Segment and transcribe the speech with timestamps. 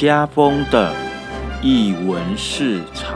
[0.00, 0.94] 家风的
[1.60, 3.09] 译文市场。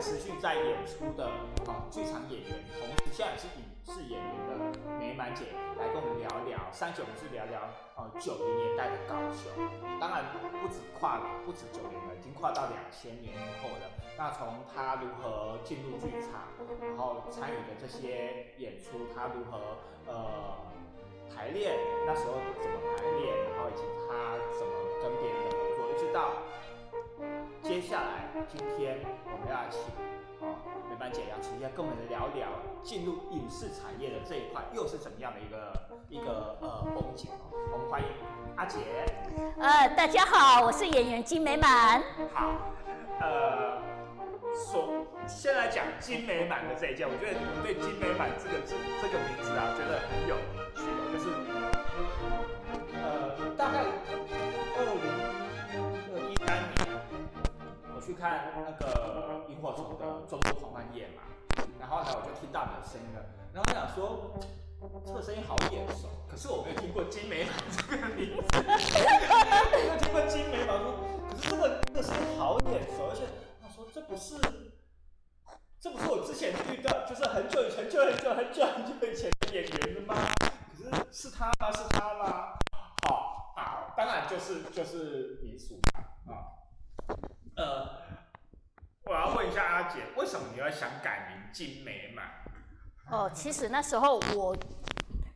[0.00, 1.26] 持续在演出的
[1.66, 5.46] 啊剧场演员，同时现在也是影视演员的美满姐
[5.78, 6.70] 来跟我们聊聊。
[6.72, 7.60] 上一集我们是聊聊
[7.96, 9.50] 呃九零年代的高雄，
[9.98, 10.24] 当然
[10.62, 13.90] 不止跨了不止九零了，已经跨到两千年以后了。
[14.16, 20.58] 那从他如何进入剧场，然后参与的这些演出，他如何呃
[21.34, 21.74] 排练，
[22.06, 26.34] 那时候怎么排练，然后以及他怎么跟别人的合作，一直到
[27.80, 29.80] 接下来今天我们要请
[30.42, 30.50] 啊
[30.90, 32.48] 美满姐啊，请一下跟我们聊聊
[32.82, 35.72] 进入影视产业的这一块又是怎么样的一个
[36.08, 37.54] 一个呃风景哦。
[37.70, 38.08] 我们欢迎
[38.56, 38.80] 阿姐。
[39.60, 42.02] 呃，大家好，我是演员金美满。
[42.34, 42.50] 好，
[43.20, 43.80] 呃，
[44.52, 50.34] 说先来讲金美满的这一件，我觉得我对金美满这个字这个名字啊，觉得很有
[50.74, 51.30] 趣哦，就是
[58.18, 61.22] 看那个萤火虫的中国狂欢夜嘛，
[61.78, 63.24] 然后呢，我就听到你的声音了，
[63.54, 64.38] 然后我想说。
[65.04, 70.94] 这个声音好眼熟，可是我没有听过金美满这个名字，没有听过金美满说，
[71.28, 73.26] 可是这个这个声音好眼熟，而且
[73.60, 74.36] 他说这不是，
[75.80, 80.14] 这不是我之前遇到，就是很久很久很久很久很久以前的演员了吗？
[80.70, 81.72] 可是是他吗？
[81.72, 82.54] 是他吗？
[83.02, 85.80] 好，好，当然就是就是民俗
[86.28, 86.54] 嘛，啊，
[87.58, 87.84] 呃，
[89.04, 92.24] 我要问一下阿姐，为什么你要想改名金美满？
[93.10, 94.56] 哦，其实那时候我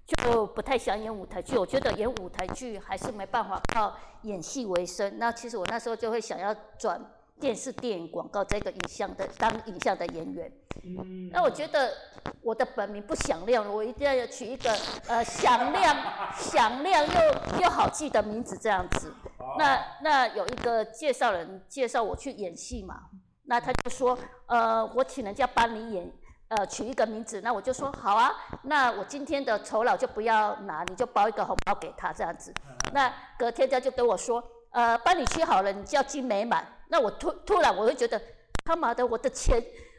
[0.07, 5.19] 就不太想演舞台剧，我觉得演舞台剧还是没办法靠演戏为生。
[5.19, 7.01] 那其实我那时候就会想要转
[7.43, 10.51] 电视、电影、广告这个影像的当影像的演员。
[10.85, 11.93] 嗯那我觉得
[12.41, 14.73] 我的本名不响亮，我一定要取一个
[15.09, 15.97] 呃响亮、
[16.39, 19.13] 响亮又又好记的名字这样子。
[19.59, 22.95] 那那有一个介绍人介绍我去演戏嘛，
[23.47, 24.17] 那他就说，
[24.47, 26.13] 呃，我请人家帮你演，
[26.49, 28.33] 呃，取一个名字，那我就说好啊，
[28.63, 32.55] 那我今天的酬劳就不要拿，你就包一个红包给他这样子。
[32.93, 36.65] 那隔天他就跟我说，呃，帮你取好了，你叫金美满。
[36.93, 38.21] 那我突突然我会觉得，
[38.67, 39.59] 他妈的，我的钱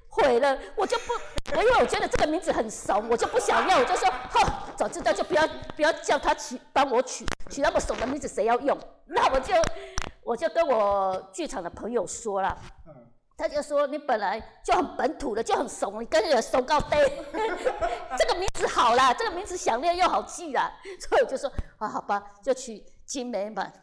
[0.09, 1.13] 毁了，我就不，
[1.55, 8.77] 我 因为我觉得这个名字很怂，我就不想要，我就说，哼，早知道就不要不要叫他取，帮我取取那么怂的名字，谁要用？
[9.07, 9.55] 那我就
[10.23, 12.55] 我就跟我剧场的朋友说了。
[13.35, 16.99] 他就说你本来就很本土的，就很怂，你跟人怂告呆。
[18.15, 20.71] 这个名字好啦，这个名字响亮又好记啦，
[21.09, 23.73] 所以我就说啊，好吧，就取金美满。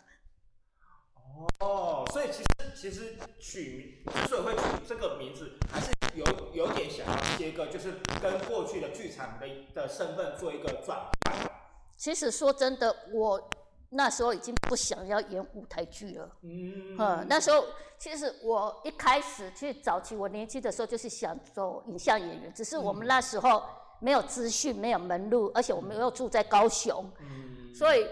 [1.61, 11.51] 哦，所以其实其实取名之所以会取这个名字，还是有有点想要切割，就是跟过去的剧场的的身份做一个转换。
[11.97, 13.51] 其实说真的，我
[13.91, 16.31] 那时候已经不想要演舞台剧了。
[16.43, 17.65] 嗯嗯，那时候
[17.99, 23.63] 其实我一开始去早期，我年轻的时候就是想走影像演员，只是我们那时候
[23.99, 28.07] 没有资讯，没有门路，而且我们又住在高雄，嗯所以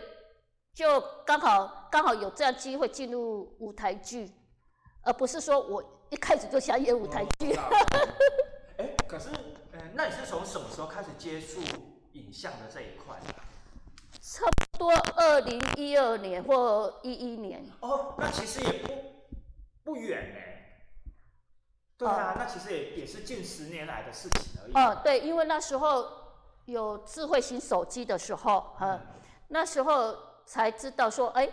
[0.79, 4.31] 就刚好刚好有这样机会进入舞台剧，
[5.03, 7.53] 而不是说我一开始就想演舞台剧。
[7.57, 7.63] 哦
[8.79, 9.29] 哎、可是，
[9.73, 11.61] 呃，那你是从什么时候开始接触
[12.13, 13.35] 影像的这一块的？
[14.21, 18.93] 差不多二零一二年或一一年，哦，那其实也不
[19.83, 20.39] 不远呢。
[21.97, 24.73] 对啊，那其实也也是近十年来的事情而已。
[24.75, 26.07] 哦，对，因为那时候
[26.67, 29.01] 有智慧型手机的时候，呃，
[29.49, 30.17] 那时候
[30.49, 31.47] 才知道说，哎，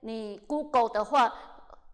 [0.00, 1.32] 你 Google 的话，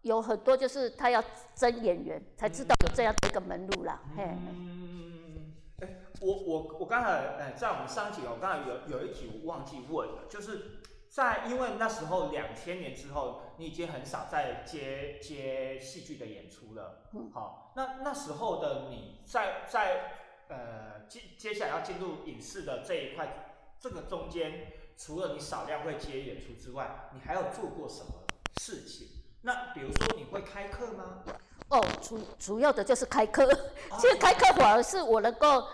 [0.01, 1.23] 有很多就是他要
[1.55, 4.01] 真演员，才知道有这样的一个门路啦。
[4.17, 5.87] 嘿，嗯，哎、
[6.19, 17.03] 我我我刚才呃，在我们上一集，我刚才有有一题我忘记问了，就是在因为那时候两千年之后，你已经很少在接接戏剧的演出了。
[17.13, 20.11] 嗯好，那那时候的你在在
[20.49, 28.11] 呃接接下来要进入影视的这一块，这个中间除了你少量会接演出之外，你还有做过什么
[28.59, 29.07] 事情？
[29.43, 31.23] 那比如说你会开课吗？
[31.69, 33.47] 哦，主主要的就是开课，
[33.97, 35.65] 其实开课反而是我能够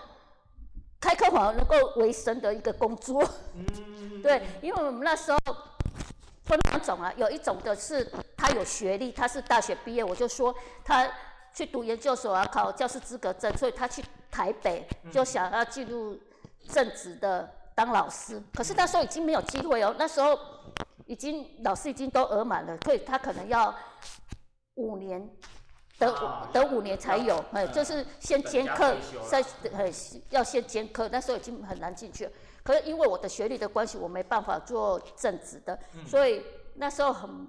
[1.01, 3.27] 开课反而能够维生的一个工作。
[3.55, 3.65] 嗯，
[4.21, 5.39] 对，因为我们那时候
[6.43, 8.07] 分两种啊，有一种的是
[8.37, 11.11] 他有学历，他是大学毕业，我就说他
[11.51, 16.19] 去读研究所啊，考教师资格证，所以他去台北就想要进入
[16.69, 18.41] 正职的当老师。
[18.55, 20.39] 可是那时候已经没有机会哦，那时候
[21.05, 23.75] 已经老师已经都额满了，所以他可能要
[24.73, 25.29] 五年。
[25.97, 29.41] 等啊五等五年才有，哎，嗯就是先兼课退休，了再
[29.71, 29.89] 呃
[30.29, 32.31] 要先兼课，那时候已经很难进去了。
[32.63, 36.43] 可是因为我的学历的关系，我没办法做正职的，嗯所以
[36.73, 37.47] 那时候很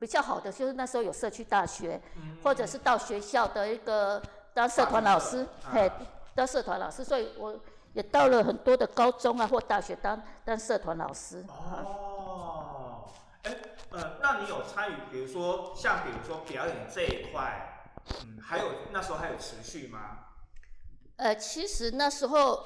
[0.00, 4.20] 比较好的就是那时候有社区大学，嗯或者是到学校的一个
[4.52, 5.94] 当社团老师，嘿啊，
[6.34, 7.56] 当社团老师，所以我
[7.96, 11.42] 也到了很多的高中啊或大学当当社团老师。
[11.48, 13.10] 哦，
[13.44, 13.56] 哎，
[13.90, 17.88] 呃，那你有参与，比如说像比如说表演这一块，
[18.22, 20.18] 嗯，还有那时候还有持续吗？
[21.16, 22.62] 呃，其实那时候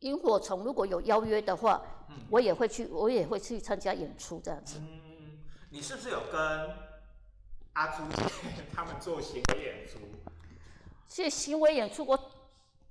[0.00, 1.80] 萤火虫如果有邀约的话，
[2.10, 4.78] 嗯我也会去，我也会去参加演出这样子。
[4.80, 5.38] 嗯，
[5.70, 6.40] 你是不是有跟
[7.72, 8.22] 阿朱姐
[8.76, 9.98] 他们做行为演出？
[11.06, 12.18] 其实行为演出，我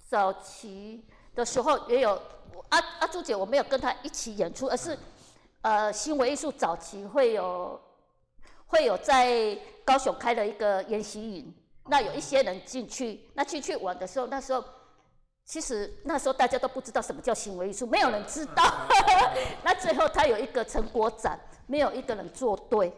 [0.10, 1.06] 早期
[1.38, 2.20] 的时候也有
[2.70, 4.98] 阿阿朱姐，我没有跟她一起演出，而是
[5.62, 7.80] 呃行为艺术早期会有
[8.66, 9.56] 会有在
[9.86, 11.54] 高雄开了一个研习营，
[11.86, 14.64] 那有一些人进去，那进去玩的时候，那时候
[15.46, 18.64] 其实那时候大家都不知道什么叫行为艺术，没有人知道。
[19.64, 22.92] 那最后他有一个成果展，没有一个人做对，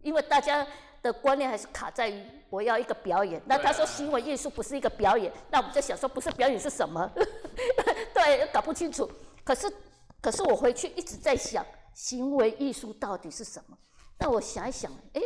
[0.00, 0.64] 因为大家
[1.02, 3.40] 的观念还是卡在于我要一个表演。
[3.46, 7.10] 那他说行为艺术不是一个表演，那我们就想说不是表演是什么？
[8.12, 9.10] 对，搞不清楚。
[9.42, 9.72] 可是
[10.20, 11.64] 可是我回去一直在想，
[11.94, 13.78] 行为艺术到底是什么？
[14.18, 15.22] 那我想一想，诶，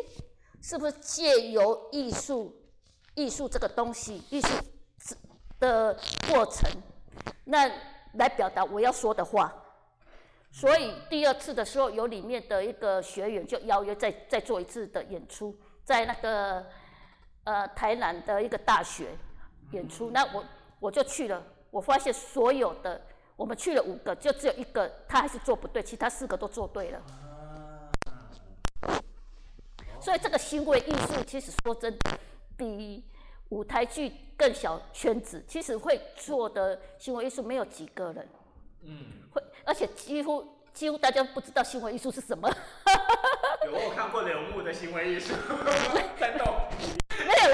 [0.62, 2.55] 是不是借由艺术
[3.15, 4.49] 艺术这个东西，艺术
[5.59, 5.99] 的
[6.29, 6.71] 过程，
[7.44, 7.69] 那
[8.15, 9.53] 来表达我要说的话？
[10.53, 16.65] 所以第二次的时候，有里面的一个学员就邀约再再做一次的演出，在那个
[17.44, 19.08] 呃台南的一个大学
[19.70, 20.44] 演出，那我
[20.81, 23.00] 我就去了，我发现所有的
[23.37, 27.00] 我们去了五个，就只有一个他还是做不对，其他四个都做对了。
[30.00, 32.19] 所以这个行为艺术，其实说真的，
[32.58, 33.02] 比
[33.49, 35.43] 舞台剧更小圈子。
[35.49, 38.29] 其实会做的行为艺术没有几个人，
[38.82, 42.47] 嗯，会，而且几乎几乎大家不知道行为艺术是什么，
[43.64, 45.32] 有我有看过柳木的行为艺术，
[46.20, 46.55] 在动。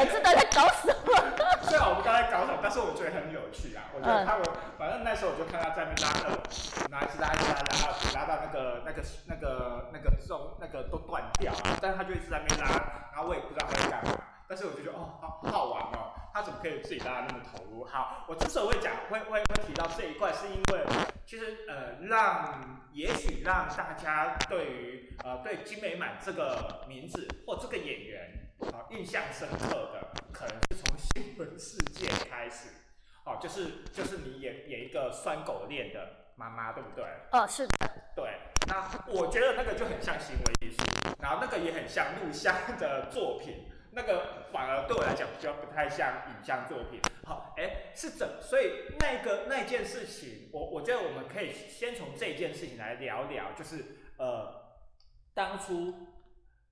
[0.04, 1.12] 没有人知道在搞什么。
[1.68, 3.84] 虽然我不知道在搞什么，但是我觉得很有趣啊。
[3.94, 4.44] 我觉得嗯他我
[4.78, 12.66] 反正那时候我就看他在那边拉二胡，拿一直拉一直拉拉二，拉到那个那个那个那个中那个都断掉了，但是他就一直在那边拉，
[13.12, 14.16] 然后我也不知道他在干嘛，
[14.48, 17.84] 但是我就觉得哦，好好好玩哦，他怎么可以自己拉那么投入？
[17.84, 20.84] 好，我之所以会讲会会会提到这一块，是因为
[21.26, 28.49] 其实呃让也许让大家对于呃对金美满这个名字或这个演员。
[28.72, 32.68] 好，印象深刻的可能是从新闻事件开始，
[33.24, 37.04] 哦，就是就是你演演一个拴狗链的妈妈，对不对？
[37.32, 40.84] 哦，是的，对，那我觉得那个就很像行为艺术，
[41.20, 47.00] 然后那个也很像录像的作品，那个反而对我来讲比较不太像影像作品。
[47.24, 48.28] 好，哎，是怎？
[48.42, 53.84] 所以那个那件事情，我我觉得我们可以先从这件事情来聊聊，就是
[54.18, 54.76] 呃，
[55.32, 56.09] 当初。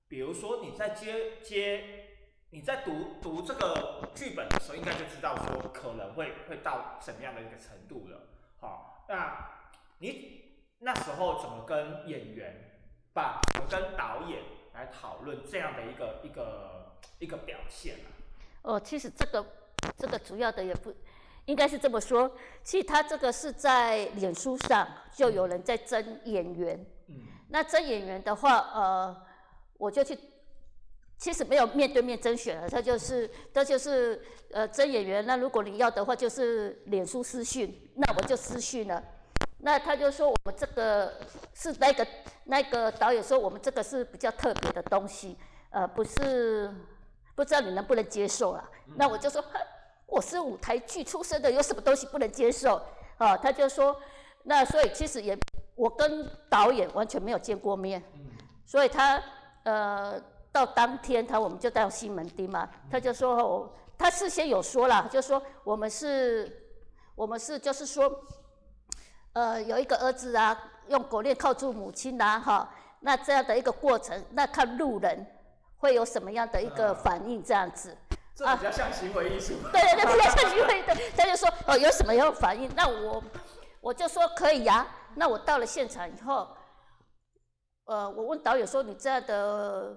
[0.09, 1.85] 比如说你在接接
[2.51, 8.23] 你在读读这个剧本的时候，应该就知道说可能会会到什么样的一个程度了。
[8.59, 9.51] 好，那
[9.99, 10.45] 你
[10.79, 12.81] 那时候怎么跟演员，
[13.13, 18.09] 把怎么跟导演来讨论这样的一个一个一个表现啊？
[18.63, 19.45] 哦，其实这个
[19.99, 20.91] 这个主要的也不
[21.45, 29.28] 应该是这么说，其实他这个是在脸书上就有人在争演员，嗯，那争演员的话，呃。
[29.79, 30.19] 我就去，
[31.17, 34.21] 其实没有面对面甄选了，他就是他就是
[34.53, 35.25] 呃甄演员。
[35.25, 39.03] 那如果你要的话，就是脸书私讯，那我就私讯了。
[39.61, 41.15] 那他就说我们这个
[41.55, 42.07] 是那个
[42.45, 45.37] 那个导演说我们这个是比较特别的东西，
[45.71, 46.73] 呃，不是
[47.37, 48.69] 不知道你能不能接受啊。
[48.97, 49.45] 那我就说
[50.07, 52.83] 我是舞台剧出身的，有什么东西不能接受？
[53.17, 53.97] 啊，他就说
[54.43, 55.39] 那所以其实也
[55.77, 58.03] 我跟导演完全没有见过面，
[58.67, 59.23] 所以他。
[59.69, 60.19] 呃，
[60.51, 66.51] 到当天他我们就到西门町嘛，他就说，哦、他事先有说了，就说我们是，
[67.15, 68.11] 我们是就是说，
[69.35, 70.59] 呃，有一个儿子啊，
[70.89, 72.67] 用狗链铐住母亲呐，哈，
[73.01, 75.27] 那这样的一个过程，那看路人
[75.77, 77.95] 会有什么样的一个反应，这样子。
[78.35, 79.53] 这比较像行为艺术。
[79.71, 82.71] 对对对，比较像行为的，他就说，哦，有什么样反应？
[82.75, 83.23] 那我
[83.83, 84.87] 我就说可以呀。
[85.15, 86.49] 那我到了现场以后，
[87.89, 89.97] 呃，我问导演说：“你这样的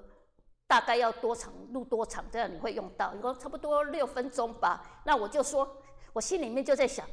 [0.65, 2.23] 大概要多长录多长？
[2.31, 4.81] 这样你会用到？”你说差不多六分钟吧。
[5.03, 5.67] 那我就说，
[6.13, 7.05] 我心里面就在想，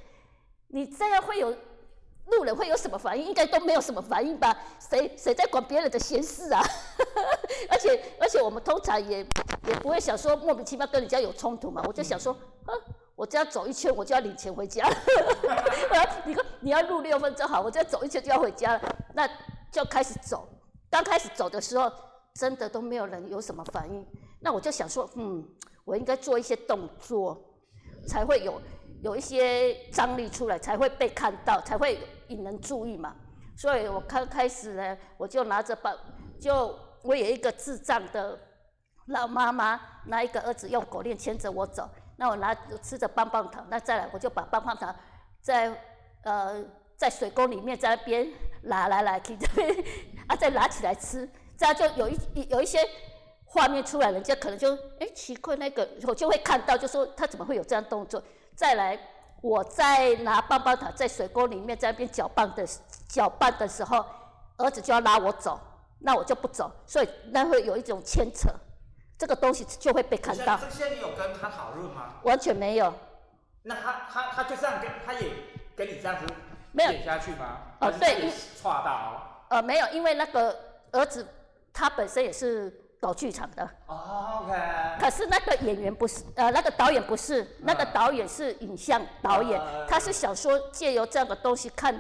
[0.69, 1.51] 你这样会有
[2.27, 3.27] 路人会有什么反应？
[3.27, 4.57] 应该都没有什么反应吧？
[4.79, 6.63] 谁谁在管别人的闲事啊？
[7.69, 9.19] 而且而且我们通常也
[9.67, 11.83] 也不会想说莫名其妙跟人家有冲突嘛。
[11.89, 12.33] 我就想说，
[12.67, 12.73] 啊。
[13.17, 14.89] 我只要走一圈，我就要领钱回家。
[16.25, 18.81] 你说你要录六分钟好，我只要走一圈就要回家了，
[19.13, 19.29] 那
[19.73, 20.49] 就开始走。
[20.91, 21.91] 刚开始走的时候，
[22.35, 24.07] 真的都没有人有什么反应。
[24.41, 25.45] 那我就想说，嗯，
[25.85, 27.37] 我应该做一些动作，
[28.07, 28.61] 才会有
[29.03, 33.15] 有一些张力出来，才会被看到，才会引人注意嘛。
[33.57, 35.97] 所以我刚开始呢，我就拿着棒，
[36.41, 38.39] 就我有一个智障的
[39.09, 41.89] 老妈妈，拿一个儿子用狗链牵着我走。
[42.17, 44.95] 那我拿吃着棒棒糖，那再来我就把棒棒糖
[45.41, 45.73] 在
[46.23, 46.65] 呃
[46.99, 48.29] 在水沟里面在那边
[48.63, 49.85] 拿来拿去这边
[50.27, 51.27] 啊再拿起来吃，
[51.57, 52.19] 这样就有一
[52.51, 52.79] 有一些
[53.45, 58.21] 画面出来，人家可能就哎奇怪那个我就会看到，就说他怎么会有这样动作？
[58.57, 58.99] 再来
[59.41, 62.67] 我在拿棒棒糖在水沟里面在那边搅拌的
[63.09, 64.05] 搅拌的时候，
[64.57, 65.59] 儿子就要拉我走，
[66.01, 68.51] 那我就不走，所以那会有一种牵扯。
[69.17, 70.57] 这个东西就会被看到。
[70.59, 72.15] 这些你有跟他讨论吗？
[72.25, 72.93] 完全没有。
[73.63, 75.31] 那他他他就这样跟，他也
[75.77, 76.27] 跟你这样子
[76.75, 77.59] 演下去吗？
[77.81, 79.45] 哦，对，错到。
[79.49, 80.57] 呃，没有，因为那个
[80.93, 81.27] 儿子
[81.73, 82.71] 他本身也是
[83.01, 83.69] 搞剧场的。
[83.87, 84.55] 哦，OK。
[85.01, 91.99] 可是那个演员不是，呃，那个导演不是，那个导演是影像导演，他是想说借由这样的东西看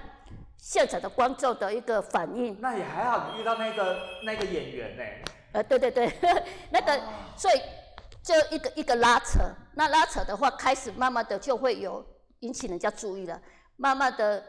[0.58, 2.60] 现场的观众的一个反应。
[2.60, 5.02] 那也还好，你遇到那个那个演员呢。
[5.52, 6.12] 呃，对对对，
[6.70, 7.00] 那个，
[7.34, 7.58] 所以
[8.22, 9.40] 就一个一个拉扯，
[9.74, 12.04] 那拉扯的话，开始慢慢的就会有
[12.40, 13.40] 引起人家注意了。
[13.76, 14.44] 慢慢的，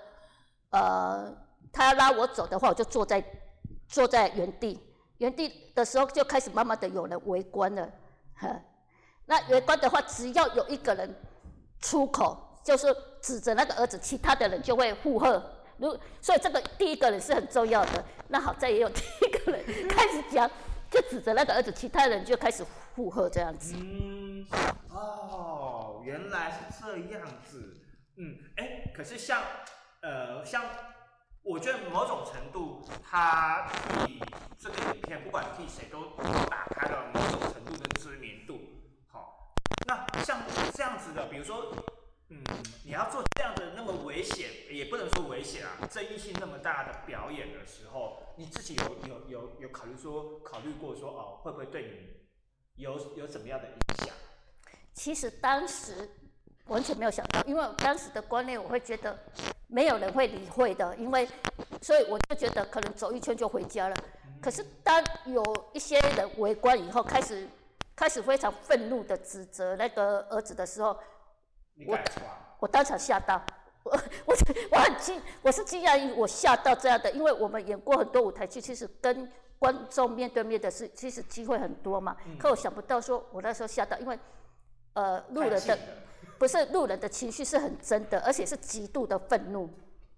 [0.69, 1.35] 呃，
[1.71, 3.23] 他要拉我走的话，我就坐在
[3.87, 4.79] 坐在原地，
[5.17, 7.89] 原地的时候就开始慢慢的有人围观了。
[8.35, 8.61] 呵，
[9.25, 11.13] 那围观的话，只要有一个人
[11.79, 12.87] 出口，就是
[13.21, 15.43] 指着那个儿子，其他的人就会附和。
[15.77, 18.03] 如所以这个第一个人是很重要的。
[18.27, 20.49] 那好在也有第一个人开始讲。
[20.91, 23.75] 就指着那个儿子，其他人就开始附和这样子。
[23.77, 24.43] 嗯，
[24.89, 27.77] 哦，原来是这样子。
[28.17, 29.39] 嗯，哎，可是像，
[30.01, 30.63] 呃，像，
[31.41, 33.69] 我觉得某种程度，他
[34.05, 34.21] 替
[34.57, 36.11] 这个影片，不管替谁，都
[36.49, 38.59] 打开了某种程度的知名度。
[39.07, 39.53] 好，
[39.87, 40.41] 那像
[40.73, 41.73] 这样子的，比如说。
[42.31, 42.43] 嗯，
[42.85, 53.73] 你要做这样的那么危险，也不能说危险啊，争议性那么大的表演的时候，你自己有有有有考虑说，考虑过说哦，会不会对你有有怎么样的影
[54.05, 54.13] 响？
[54.93, 56.07] 其实当时
[56.69, 59.17] 完全没有想到，因为当时的观念，我会觉得
[59.67, 61.27] 没有人会理会的，因为
[61.81, 63.95] 所以我就觉得可能走一圈就回家了。
[64.41, 67.47] 可是当有一些人围观以后，开始
[67.95, 70.97] 开始非常愤怒的指责那个儿子的时候。
[71.87, 71.97] 我
[72.59, 73.41] 我当场吓到，
[73.83, 73.91] 我
[74.25, 74.35] 我
[74.71, 82.17] 我很惊，我是惊讶于我吓到这样的，因为我们演过很多舞台剧，其实跟观众面对面的是，其实机会很多嘛。
[82.37, 84.19] 可我想不到说，我那时候吓到，因为
[84.91, 85.79] 呃路人的
[86.39, 89.69] 不是路人的情绪是很真的，而且是极度的愤怒。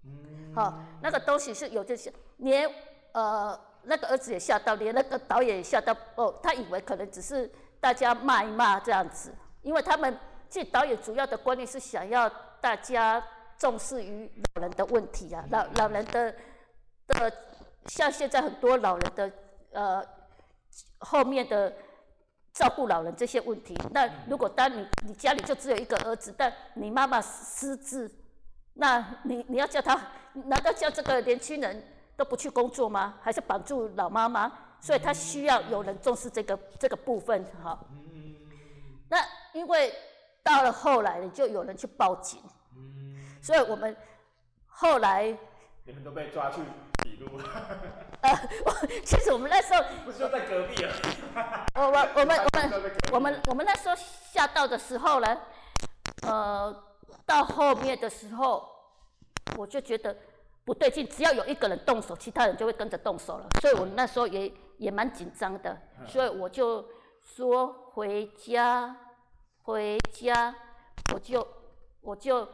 [0.04, 0.54] 嗯。
[0.54, 2.66] 好，那个东西是有这些，连
[3.12, 5.94] 呃那个儿子也吓到，连那个导演也吓到。
[6.14, 7.50] 哦，他以为可能只是
[7.80, 10.16] 大家骂一骂这样子，因为他们。
[10.54, 13.26] 这导演主要的观念是想要大家
[13.56, 16.30] 重视于老人的问题啊，老老人的
[17.06, 17.32] 的，
[17.86, 19.32] 像现在很多老人的
[19.70, 20.04] 呃
[20.98, 21.72] 后面的
[22.52, 23.76] 照顾老人这些问题。
[23.90, 28.10] 那如果当你你家里就只有一个儿子，但你妈妈失智，
[28.74, 30.00] 那你你要叫他，
[30.32, 31.82] 难道叫这个年轻人
[32.16, 33.14] 都不去工作吗？
[33.22, 34.52] 还是绑住老妈妈？
[34.80, 37.78] 所以他需要有人重视这个这个部分哈。
[39.08, 39.18] 那
[39.52, 39.92] 因为。
[40.44, 42.42] 到了后来，就有人去报警，
[43.40, 43.96] 所以我们
[44.66, 45.38] 后来
[45.84, 46.60] 你们都被抓去
[47.02, 47.44] 笔录了。
[48.22, 48.30] 呃，
[49.04, 50.92] 其实我们那时候不是就在隔壁啊。
[51.74, 55.38] 我我我们 我们我们我们那时候下到的时候呢，
[56.26, 56.84] 呃，
[57.26, 58.68] 到后面的时候，
[59.56, 60.16] 我就觉得
[60.64, 66.88] 不对劲，只要有一个人动手，其他人就会跟着动手了，所以我那时候也也蛮紧张的，所以我就
[67.20, 68.96] 说回家。
[69.64, 70.52] 回家，
[71.14, 71.46] 我就
[72.00, 72.48] 我就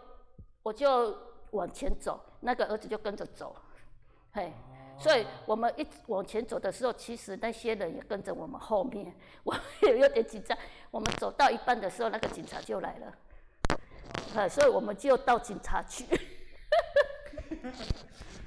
[0.62, 1.16] 我就
[1.52, 3.56] 往前走，那个儿子就跟着走，
[4.32, 4.52] 嘿，
[4.99, 10.56] 所以我们一直往前走的时候，其实那些人也跟着我们后面， 我也有点紧张。
[10.90, 13.14] 我们走到一半的时候，那个警察就来了，
[14.35, 16.04] 呃，所以我们就到警察局。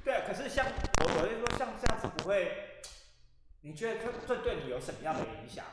[0.04, 2.52] 对，可是像我我就说像这样子不会，
[3.60, 5.70] 你觉得这这对你有什么样的影响吗？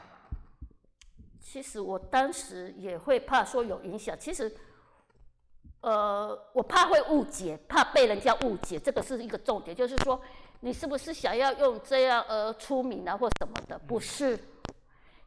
[1.39, 4.55] 其实我当时也会怕说有影响，其实，
[5.81, 10.19] 呃，我怕会误解，怕被人家误解，这个是一个重点，就是说
[10.59, 13.79] 你是不是想要用这样而出名啊或什么的？
[13.87, 14.37] 不是，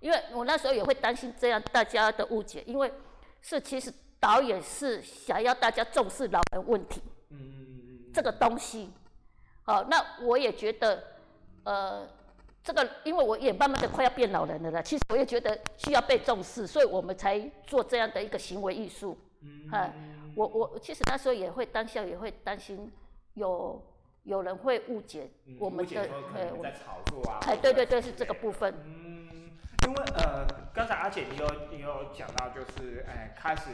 [0.00, 2.92] 因为我那时候也会担心这样大家的误解，因为
[3.40, 8.11] 是其实导演是想要大家重视老人问题嗯。
[8.12, 8.90] 这个东西，
[9.62, 11.02] 好，那我也觉得，
[11.64, 12.06] 呃，
[12.62, 19.16] 这个，因为我也慢慢的快要变老人了啦，其实我也觉得需要被重视，所以我们才做这样的一个行为艺术。
[19.40, 19.66] 嗯，
[20.37, 22.93] 我我其实那时候也会当下也会担心
[23.35, 23.83] 有
[24.25, 26.03] 有人会误解我们的，
[26.35, 27.39] 呃，在炒作啊。
[27.47, 28.75] 哎，对对对，是这个部分。
[28.85, 29.51] 嗯，
[29.87, 33.71] 因为呃，刚才阿姐你有你有讲到，就是哎，开始。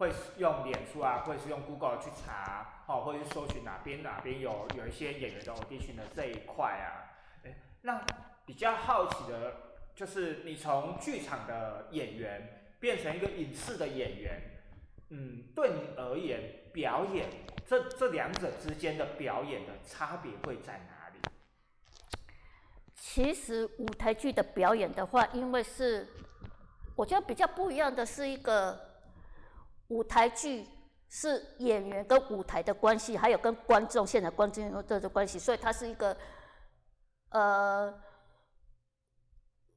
[0.00, 7.04] 会用脸书啊，或者是用 Google 去查，哦，或者是搜寻哪边哪边有有一些演员的 audition 的这一块啊，
[7.44, 8.02] 哎，那
[8.46, 9.52] 比较好奇的，
[9.94, 14.40] 就是你从剧场的演员变成一个影视的演员，
[15.10, 16.40] 嗯，对你而言，
[16.72, 17.28] 表演
[17.66, 21.20] 这这两者之间的表演的差别会在哪里？
[22.96, 26.08] 其实舞台剧的表演的话，因为是
[26.96, 28.88] 我觉得比较不一样的是一个。
[29.90, 30.64] 舞台剧
[31.08, 36.16] 是演员跟舞台的关系，还有跟观众、现场观众的的关系，所以它是一个，
[37.30, 37.92] 呃，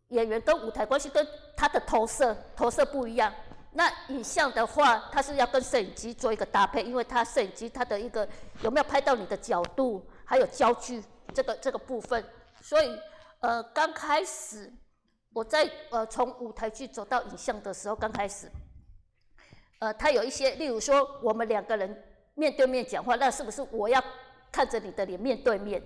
[0.10, 3.34] 演员跟舞台关系跟他的投射投射不一样。
[3.74, 8.28] 那影像的话，它是要跟摄影机做一个搭配，因为它摄影机它的一个
[8.62, 11.04] 有没有拍到你的角度，还有焦距
[11.34, 12.24] 这个这个部分。
[12.62, 13.00] 所以，
[13.40, 14.72] 呃，刚开始
[15.34, 18.48] 我在呃从舞台剧走到影像的时候，刚开始。
[19.80, 22.04] 呃，他有一些，例如说，我们两个人
[22.36, 24.02] 面对面讲话，那是不是我要
[24.50, 25.82] 看着你的脸面对面？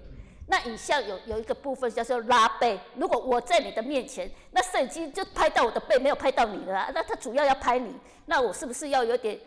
[0.50, 6.90] 那影像有有一个部分叫做拉背，如果我在你的面前，那摄影机就拍到我的背，没有拍到你了。
[6.94, 7.94] 那他主要要拍你，
[8.26, 9.38] 那我是不是要有点？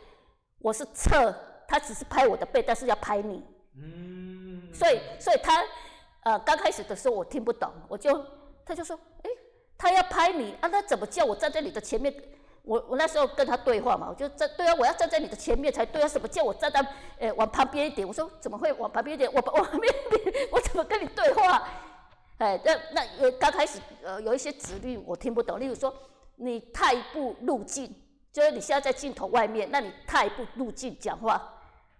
[0.58, 1.34] 我是侧，
[1.66, 3.42] 他只是拍我的背，但是要拍你。
[3.76, 4.68] 嗯。
[4.74, 5.64] 所以，所以他
[6.24, 8.24] 呃刚开始的时候我听不懂，我就
[8.64, 9.30] 他就说，哎，
[9.78, 12.14] 他要拍你啊，那怎么叫我站在你的前面？
[12.62, 16.80] 我我那时候跟他对话嘛，我就站对啊，我要站在你的前面才对啊，什么叫我站在
[17.18, 18.06] 呃往旁边一点？
[18.06, 19.30] 我说怎么会往旁边一点？
[19.32, 21.62] 我往旁边点，我怎么跟你对话？
[22.38, 25.92] 哎，那那呃刚开始呃有一些指令我听不懂，例如说
[26.36, 27.94] 你踏一步入镜，
[28.32, 31.42] 就是你现在在镜头外面，那你踏一步入镜讲话，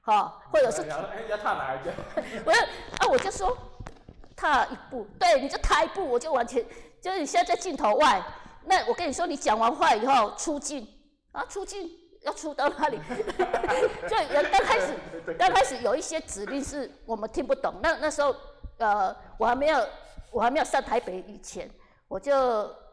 [0.03, 1.91] 好，或者是哎要踏哪一脚？
[2.45, 3.57] 我要啊我就说
[4.37, 6.65] 踏一步，对，你就踏一步，我就往前，
[7.03, 8.23] 就是你现在在镜头外。
[8.65, 10.87] 那我跟你说，你讲完话以后出镜
[11.33, 11.91] 啊，出镜
[12.23, 12.99] 要出到哪里？
[14.09, 14.17] 就
[14.51, 14.95] 刚开始，
[15.39, 17.75] 刚开始有一些指令是我们听不懂。
[17.83, 18.35] 那那时候，
[18.79, 19.87] 呃，我还没有，
[20.31, 21.71] 我还没有上台北以前，
[22.09, 22.37] 我就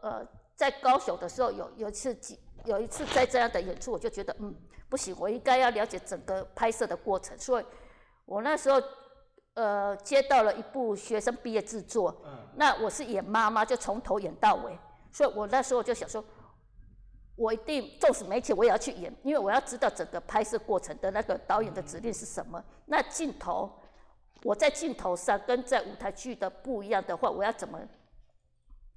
[0.00, 0.26] 呃
[0.56, 2.16] 在高雄的时候有有一次
[2.64, 4.54] 有一次在这样的演出，我就觉得嗯
[4.88, 7.38] 不行，我应该要了解整个拍摄的过程。
[7.38, 7.64] 所以
[8.24, 8.82] 我那时候
[9.54, 14.78] 呃接到了一部学生毕业制作，那我是演妈妈，就从头演到尾。
[15.18, 16.24] 所以我那时候就想说，
[17.34, 22.64] 我一定纵使没钱，我也要去演，因为我要知道整个拍摄过程的那个导演的指令是什么。
[22.86, 23.68] 那镜头，
[24.44, 27.80] 我在镜头上跟在舞台剧的不一样的话，我要怎么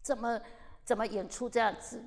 [0.03, 0.39] 怎么
[0.85, 1.99] 怎么演出这样子？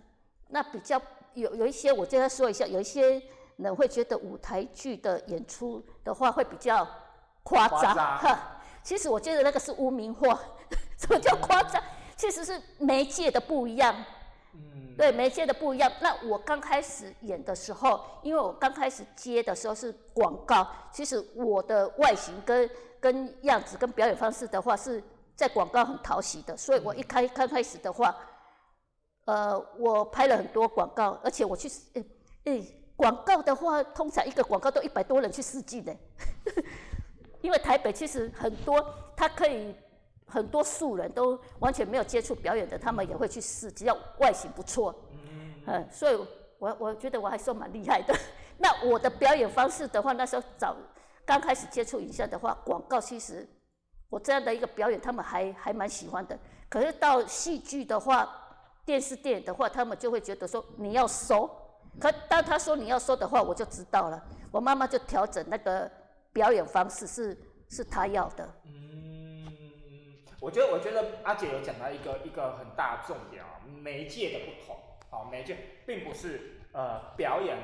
[0.47, 3.21] 那比较有有一些，我跟他说一下，有一些
[3.57, 6.87] 人会觉得舞台剧的演出的话会比较
[7.43, 8.61] 夸张，哈。
[8.85, 10.39] 其实我觉得那个是污名化，
[11.01, 11.83] 什么叫夸张？
[12.25, 13.95] 其实是媒介的不一样，
[14.55, 15.93] 嗯，对，媒介的不一样。
[16.01, 25.05] 那我刚开始演的时候，因为我刚开始接的时候是广告，其实我的外形跟跟样子跟表演方式的话，是
[25.37, 26.57] 在广告很讨喜的。
[26.57, 28.17] 所以我一开刚开始的话，
[29.27, 32.05] 呃，我拍了很多广告，而且我去，诶
[32.45, 32.65] 诶，
[32.97, 35.95] 广告的话，通常一个广告都一百多人去试镜的，
[37.43, 38.83] 因为台北其实很多，
[39.15, 39.75] 它可以。
[40.27, 44.95] 很多素人都完全没有接触表演的，他们也会去试，只要外形不错，
[45.67, 46.17] 嗯，所以
[46.59, 48.15] 我我觉得我还算蛮厉害的。
[48.59, 50.77] 那我的表演方式的话，那时候早
[51.25, 53.47] 刚开始接触影像的话，广告其实
[54.09, 56.39] 我这样的一个表演，他们还还蛮喜欢的。
[56.69, 58.29] 可是到戏剧的话，
[58.85, 61.51] 电视电影的话，他们就会觉得说你要收。
[62.01, 64.23] 可当他说你要收的话，我就知道了。
[64.51, 65.91] 我妈妈就调整那个
[66.33, 68.49] 表演方式，是是他要的。
[70.45, 74.77] 我觉得，我觉得阿姐有讲到一个一个很大重点啊，媒介的不同，
[75.09, 77.57] 好，媒介并不是呃表演。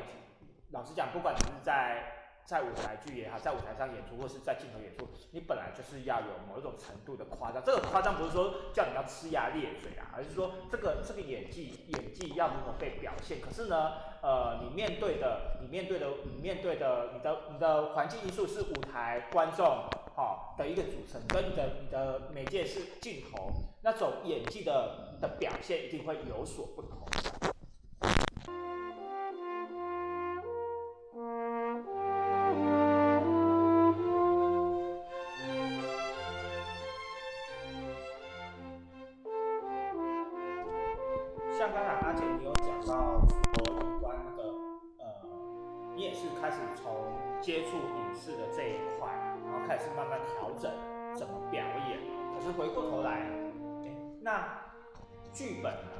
[0.71, 7.63] 老实讲，不管你是在在舞台剧也好，在舞台上演出或是在镜头演出，你本来就是要有某一种程度的夸张。
[7.63, 13.43] 这个夸张不是说叫你要呲牙咧嘴啊，而是说这个这个演技演技要如何被表现。
[13.43, 26.99] 可是呢，呃，你面对的你面对的你面对的你的你的环境因素是舞台观众哈的一个组成，跟你的你的媒介是镜头，那种演技的的表现一定会有所不同。
[46.01, 49.13] 你也是开始从接触影视的这一块，
[49.45, 50.73] 然后开始慢慢调整
[51.15, 52.01] 怎么表演。
[52.33, 53.29] 可是回过头来，
[53.83, 54.49] 诶那
[55.31, 55.91] 剧本呢？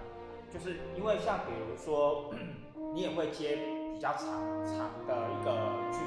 [0.51, 2.33] 就是因为像比如说，
[2.95, 3.57] 你也会接
[3.93, 4.27] 比较长
[4.65, 5.53] 长的一个
[5.93, 6.01] 剧，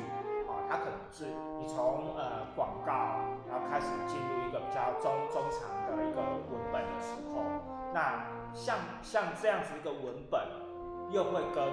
[0.49, 1.25] 啊，它可能是
[1.60, 7.43] 你从呃广告，然后开始进入一个比较中中长的一个文本的时候，
[7.93, 8.25] 那
[8.56, 10.41] 像像这样子一个文本，
[11.12, 11.63] 又会跟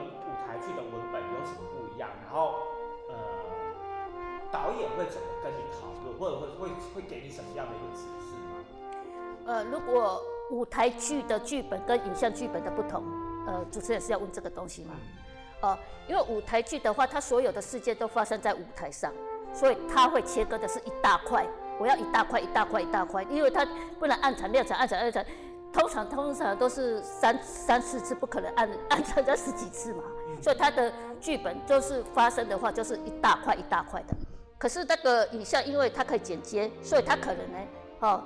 [0.47, 2.09] 台剧的文本有什么不一样？
[2.25, 2.55] 然后
[3.09, 3.15] 呃，
[4.53, 8.65] 导演会怎么跟你讨论，或者会会会给你什么样的一个指示吗？
[9.47, 13.03] 呃，如果舞台剧的剧本跟影像剧本的不同，
[13.47, 14.95] 呃，主持人是要问这个东西吗？
[15.63, 19.13] 哦、因为舞台剧的话，它所有的事件都发生在舞台上，
[19.53, 21.47] 所以它会切割的是一大块，
[21.79, 23.67] 我要一大块一大块一大块，因为它
[23.99, 25.23] 不能按场、量场、按场、按场，
[25.71, 30.03] 通常通常都是三三四次，不可能按按场在十几次嘛，
[30.43, 34.15] 所以它的剧本就是发生的话，就是一大块一大块的。
[34.59, 37.59] 可是那个影像，因为它可以剪接，所以它可能呢，
[38.01, 38.23] 哦，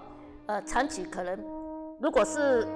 [0.46, 1.38] 呃，场景可能
[2.00, 2.66] 如果是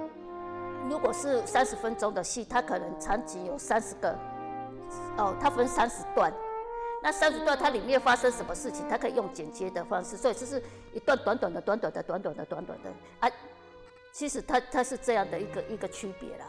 [0.89, 4.17] 如果是三十分钟的戏，它可能场景有三十个，
[5.17, 6.33] 哦，它分三十段，
[7.03, 10.63] 那三十段它里面发生什么事情，它可以用剪接的方式，所以这是
[10.93, 12.89] 一段短短的、短短的、短短的、短短的
[13.19, 13.29] 啊。
[14.11, 16.45] 其实它它是这样的一个一个区别啦。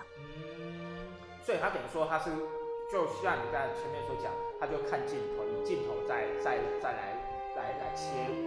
[1.43, 2.31] 所以他等于说他是，
[2.91, 7.15] 就像你在前面所讲，他就看镜头，以镜头再再再来
[7.57, 8.05] 来来切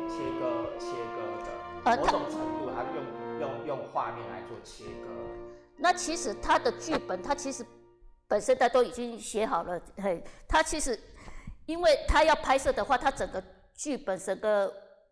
[0.09, 5.09] 切割切割的，某种程度，他用用用画面来做切割。
[5.77, 7.65] 那其实他的剧本，他其实
[8.27, 10.99] 本身他都已经写好了，嘿，他其实
[11.65, 13.41] 因为他要拍摄的话，他整个
[13.73, 14.71] 剧本整个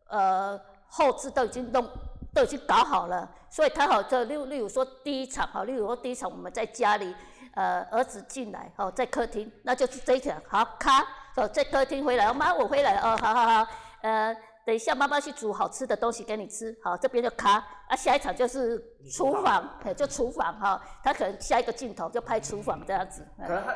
[0.09, 1.89] 呃后置都已经弄
[2.33, 7.15] 都已经搞好了，所以他好就例例如说第一场好，例如说第一场我们在家里，
[7.55, 11.01] 呃儿子进来哦，在客厅，那就是这一条好咔
[11.35, 14.35] 哦在客厅回来，哦妈我回来了哦，好好好，呃。
[14.63, 16.73] 等一下，妈妈去煮好吃的东西给你吃。
[16.83, 17.53] 好，这边就咔
[17.89, 18.79] 啊，下一场就是
[19.11, 20.79] 厨房，哎，就厨房哈。
[21.03, 23.27] 他可能下一个镜头就拍厨房这样子。
[23.39, 23.73] 哎可能他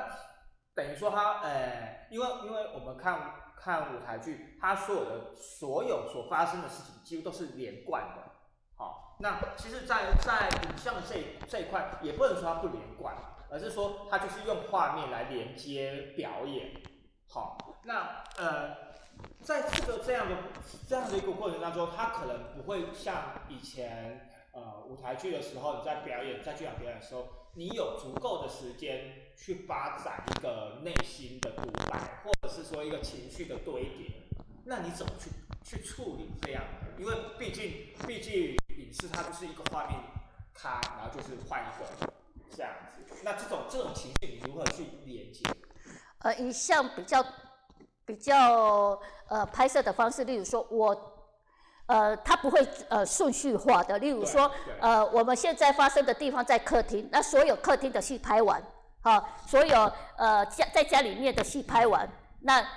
[0.76, 3.20] 等于说他，呃，因为因为我们看
[3.60, 8.22] 看舞台剧，他所有的所有所发生的事情几乎都是连贯的。
[8.78, 13.16] 好，那其实在，在影像这一这一块，也不能说它不连贯，
[13.50, 16.72] 而是说它就是用画面来连接表演。
[17.28, 18.76] 好，那呃，
[19.42, 20.38] 在这个这样的
[20.88, 34.12] 这样的一个过程当中，它可能不会像以前呃舞台剧的时候，你在表演在剧场表演的时候，你有足够的时间去发展一个内心的独白，或者是说一个情绪的堆叠。
[34.66, 35.30] 那你怎么去
[35.64, 36.64] 去处理这样？
[36.98, 40.00] 因为毕竟毕竟影视它就是一个画面
[40.54, 41.86] 咔，然后就是换一个
[42.52, 43.02] 这样子。
[43.24, 45.44] 那这种这种情绪你如何去连接？
[46.20, 47.26] 呃，一项比较
[48.06, 51.12] 比较呃拍摄的方式，例如说我。
[51.88, 58.60] 呃，它不会呃顺序化的，例如说呃，我们现在发生的地方在客厅，那所有客厅的戏拍完，
[59.02, 62.68] 好、所有呃家在家里面的戏拍完，那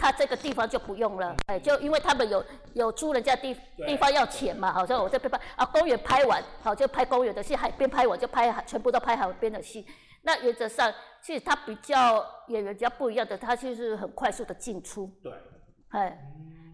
[0.00, 3.54] 他这个地方就不用了，哎，就因为他们有有租人家地
[3.86, 9.86] 地方要钱嘛，好像我这边拍啊，公园拍完，好就拍公园的戏，海边拍完就拍海全部都拍海边的戏。
[10.22, 15.32] 那原则上，其实他比较演员比较不一样的，他就是很快速的进出，对，
[15.90, 16.18] 哎，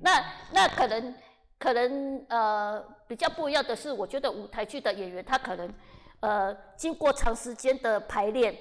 [0.01, 1.15] 那那可能
[1.59, 5.73] 可能呃比较不一样的是，我觉得舞台剧的演员他可能
[6.21, 8.57] 呃经过长时间的排练，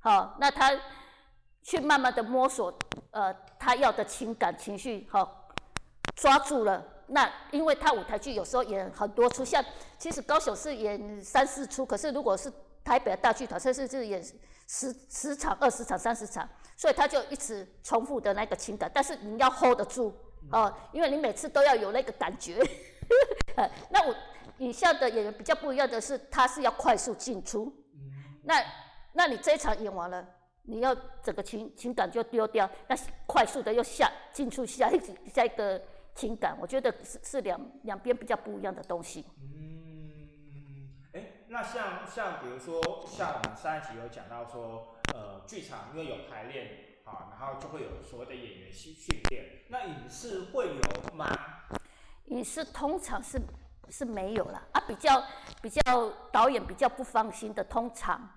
[0.00, 0.70] 好、那他
[1.62, 2.72] 去慢慢的摸索
[3.10, 5.48] 呃他要的情感情绪，好、
[6.14, 6.84] 抓住了。
[7.08, 9.64] 那因为他舞台剧有时候演很多出，像
[9.98, 14.22] 其实高雄是演三四出，可是如果是台北的大剧团，甚至是演
[14.66, 20.12] 十十场、二十场、三十场，所以他就一直重复的那个情感，但是你要 hold 得住
[20.50, 22.60] 哦，因为你每次都要有那个感觉。
[23.54, 24.14] 呃 那我
[24.58, 27.72] 影像的演员比较不一样的是，他是要快速进出。
[28.42, 28.60] 那
[29.12, 30.26] 那你这一场演完了，
[30.68, 35.00] 你要整个情情感就丢掉，那快速的又下进出下一
[35.30, 35.80] 下一个
[36.12, 39.24] 情感，我觉得是是两两边比较不一样的东西。
[39.40, 46.66] 嗯，哎，那像像比如说像我们上一集有讲到说，呃，剧场因为有排练
[47.04, 51.26] 啊，然后就会有所谓的演员训训练，那影视会有吗？
[52.24, 53.40] 影视通常是
[53.88, 55.22] 是没有了啊，比较
[55.62, 58.28] 比较导演比较不放心的，通常，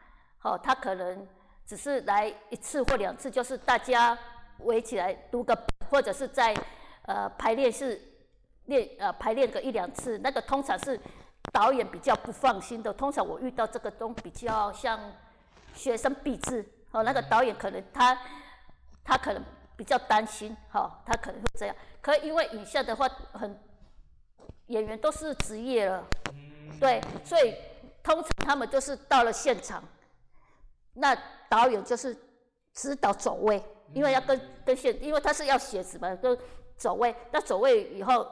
[0.44, 1.28] 哦，他可能。
[1.70, 4.18] 只是来一次或两次，就是大家
[4.62, 5.56] 围起来读个，
[5.88, 6.52] 或者是在
[7.04, 8.02] 呃排练室
[8.66, 11.00] 练呃排练个一两次，那个通常是
[11.54, 12.92] 导演比较不放心的。
[12.92, 15.00] 通常我遇到这个都比较像
[15.76, 18.20] 学生毕制，哦，那个导演可能他
[19.04, 19.44] 他可能
[19.78, 21.76] 比较担心，哈，他可能会这样。
[22.02, 23.56] 可因为影像的话，很
[24.66, 26.04] 演员都是职业了，
[26.80, 27.54] 对，所以
[28.02, 29.84] 通常他们就是到了现场。
[30.94, 31.16] 那
[31.50, 32.18] 导演就是
[32.74, 36.38] 指导走位，因为要跟跟现，因为他是要写什么，跟
[36.78, 37.16] 走位。
[37.32, 38.28] 那走位以后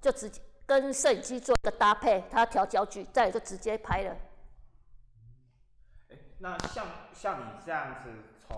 [0.00, 4.16] 就直接跟摄影机做一个搭配，他调焦距，再就直接拍了。
[6.38, 8.10] 那像像你这样子，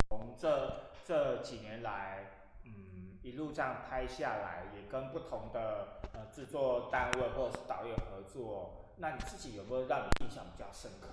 [0.08, 2.30] 从这这几年来，
[2.64, 11.08] 嗯，一路这样拍下来，也跟不同的呃制作单位或者是导演合作，那你自己有没有让你印象比较深刻？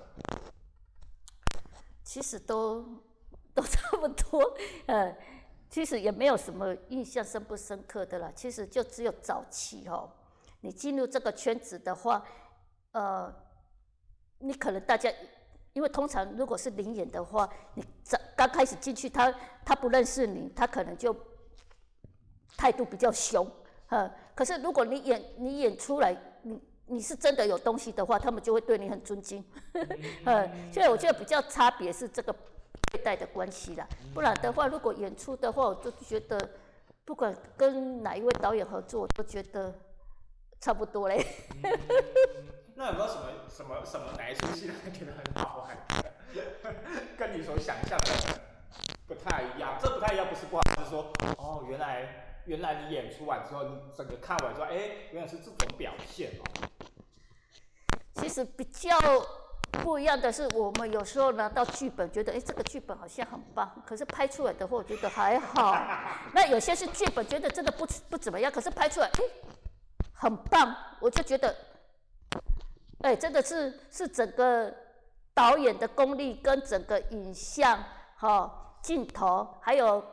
[2.09, 2.83] 其实都
[3.53, 5.15] 都差不多，呃，
[5.69, 8.31] 其实也没有什么印象深不深刻的啦。
[8.35, 10.09] 其实就只有早期哦，
[10.61, 12.25] 你进入这个圈子的话，
[12.93, 13.31] 呃，
[14.39, 15.13] 你可能大家，
[15.73, 19.31] 因为通常如果是零演的话，你刚刚开始进去，他
[19.63, 21.15] 他不认识你，他可能就
[22.57, 23.47] 态度比较凶，
[23.89, 26.59] 呃，可是如果你演你演出来，你。
[26.89, 29.43] 你是真的有东西的话，他们就会对你很尊敬。
[30.25, 32.35] 呃，所以我觉得比较差别是这个
[32.91, 33.87] 对待的关系啦。
[34.13, 36.49] 不然的话，如果演出的话，我就觉得
[37.05, 39.73] 不管跟哪一位导演合作，我都觉得
[40.59, 41.25] 差不多嘞。
[42.73, 45.77] 那有没有什么什么什么哪一出戏让你觉得很好玩？
[47.17, 48.39] 跟你所想象的
[49.05, 49.77] 不太一样？
[49.79, 56.69] 这不太一样，不是不好，是说哦，原来原来你演出完之后，你整个看完说，哎，原来是这种表现哦。
[58.19, 58.97] 其实比较
[59.71, 65.73] 不一样的是，我们有时候拿到剧本，觉得哎，这个剧本好像很棒，可是拍出来的话，我觉得还好。
[66.33, 69.23] 那有些是剧本觉得真的不不怎么样，可是拍出来哎，
[70.13, 71.55] 很棒，我就觉得，
[73.01, 74.73] 哎，真的是是整个
[75.33, 77.81] 导演的功力跟整个影像、
[78.17, 80.03] 哈镜头还有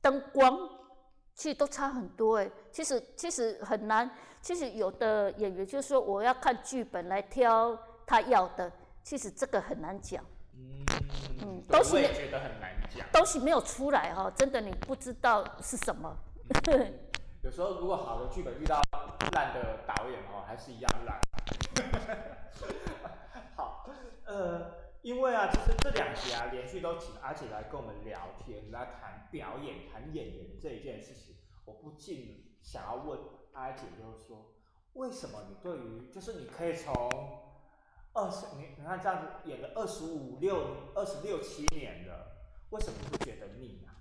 [0.00, 0.58] 灯光，
[1.34, 2.50] 其实都差很多哎。
[2.72, 4.10] 其实其实很难。
[4.44, 8.70] 其实有的演员就是说，我要看剧本来挑他要的，
[9.02, 10.22] 其实这个很难讲。
[10.52, 10.84] 嗯
[11.40, 13.08] 嗯，东西觉得很难讲。
[13.10, 16.14] 东西没有出来哈，真的你不知道是什么。
[17.42, 18.82] 有时候如果好的剧本遇到
[19.32, 21.18] 烂的导演哦，还是一样烂。
[23.56, 23.88] 好，
[24.26, 33.18] 呃，因为啊，其实这两集啊，连续都请阿姐来跟我们聊天，来谈表演、谈演员这一件事情，我不禁想要问。
[33.54, 34.52] 阿姐就是说，
[34.94, 36.92] 为什么你对于就是你可以从
[38.12, 42.36] 二十你你看这样子演了二十五六二十六七年了，
[42.70, 43.92] 为什么会觉得腻呢？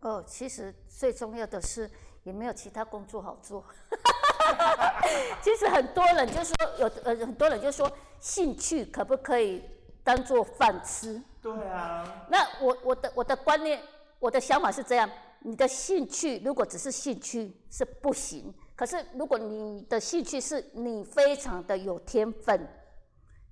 [0.00, 1.90] 哦，其实最重要的是
[2.24, 3.64] 也没有其他工作好做。
[5.42, 9.64] 其实很多人就说有呃很多人就说兴趣可不可以
[10.04, 11.22] 当做饭吃？
[11.40, 12.26] 对啊。
[12.28, 13.80] 那我我的我的观念
[14.18, 15.08] 我的想法是这样。
[15.46, 22.68] 你的兴趣如果只是兴趣是不行，可是如果你的兴趣是你非常的有天分，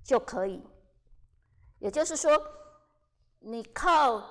[0.03, 0.61] 就可以。
[1.79, 2.37] 也就是说，
[3.39, 4.21] 你靠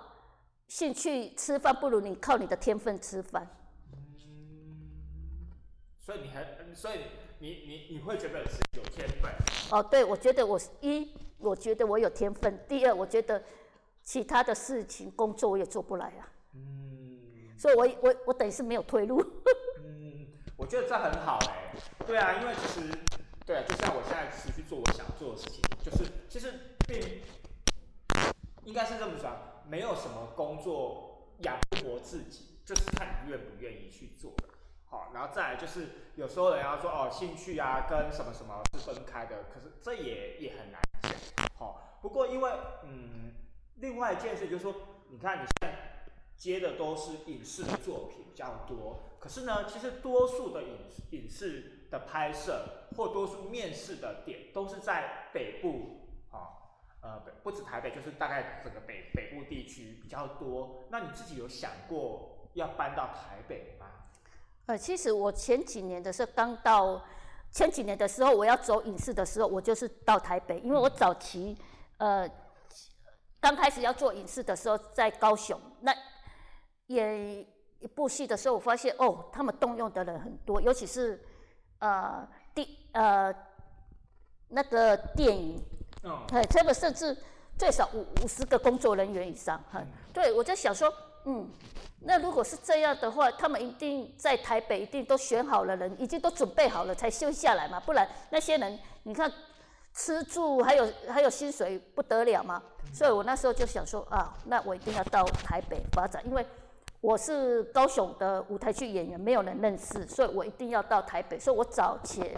[0.68, 3.48] 兴趣吃饭不如你靠你的天分吃饭。
[3.94, 5.48] 嗯，
[6.00, 6.98] 所以你还，所以
[7.38, 9.32] 你你你会觉得是有天分？
[9.70, 13.42] 哦，对，我觉得我一，我觉得我有天分；第二，我觉得
[14.02, 16.28] 其他的事情工作我也做不来啊。
[16.56, 16.83] 嗯
[17.56, 19.20] 所以，我我我等于是没有退路。
[19.78, 21.72] 嗯，我觉得这很好哎。
[22.06, 22.88] 对啊，因为其实，
[23.46, 26.52] 对啊，就像我现在持续做我想做的事情，就是其实
[26.86, 27.22] 并
[28.64, 29.30] 应该是这么说，
[29.68, 34.32] 没有什么工作养不活自己，就是看你愿不愿意去做。
[34.86, 35.86] 好，然后再来就是
[36.16, 41.12] 有时候人家说哦，兴趣啊跟什么什么是分开的，可是这也也很难讲。
[41.56, 42.50] 好，不过因为
[42.82, 43.32] 嗯，
[43.76, 44.74] 另外一件事就是说，
[45.08, 45.94] 你看你现在。
[46.36, 50.78] 接的都是影视作品比较多，可是呢，其实多数的影
[51.10, 56.52] 影视的拍摄或多数面试的点都是在北部啊，
[57.00, 60.84] 呃不止台北，就是大概整个北北部地区比较多。
[60.90, 63.86] 那你自己有想过要搬到台北吗？
[64.66, 67.02] 呃，其实我前几年的时候刚到，
[67.50, 71.56] 前几年的时候我要走影视的时候，我就是到台北，因为我早期
[71.98, 72.28] 呃
[73.40, 75.94] 刚开始要做影视的时候在高雄，那
[76.88, 77.46] 演
[77.80, 81.22] 一部戏的时候，我发现哦，他们动用的人很多，尤其是
[81.78, 83.34] 呃第呃
[84.48, 85.62] 那个电影，
[86.02, 87.16] 哦，哎，这个甚至
[87.58, 90.92] 最少五五十个工作人员以上，哈，对我在想说，
[91.24, 91.50] 嗯，
[92.00, 99.30] 那如果是这样的话，他们一定在台北一定都选好了人，已经都准备好了才休下来嘛，不然那些人你看
[99.92, 106.44] 吃住还有还有薪水不得了嘛，所以我那时候就想说啊，那我一定要到台北发展，因为
[107.04, 112.34] 我是高雄的舞台剧演员，没有人认识，所以我一定要到台北，所以我早前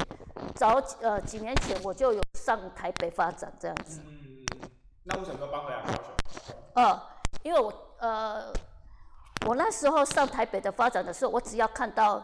[0.56, 4.00] 早呃几年前我就有上台北发展这样子。
[4.04, 4.44] 嗯，
[5.04, 6.56] 那为什么又搬回来高雄？
[6.74, 7.00] 呃，
[7.44, 8.52] 因为我呃，
[9.46, 12.20] 我那时候上台北的发展的时候，我只要看到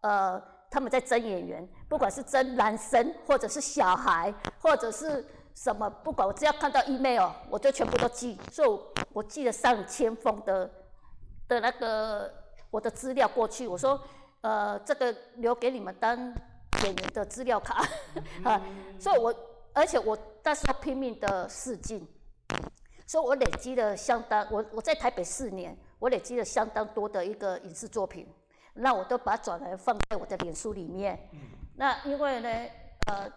[0.00, 10.68] 呃他们在争演员，不管是争男生或者是小孩或者是什么，不管我只要看到 email，我就全部都记，所以我我寄了上千封的
[11.48, 12.32] 的那个
[12.70, 14.00] 我的资料过去，我说
[14.40, 16.16] 呃这个留给你们当
[16.82, 17.84] 演员的资料卡
[18.44, 18.60] 啊，
[18.98, 19.34] 所以我
[19.72, 22.06] 而且我那时候拼命的试镜。
[23.06, 28.26] 所以我累积了相当，我我在台北四年，我累积了相当多的一个影视作品，
[28.72, 31.28] 那我都把它转来放在我的脸书里面。
[31.76, 32.48] 那因为呢，
[33.08, 33.30] 呃，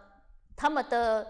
[0.55, 1.27] 他们的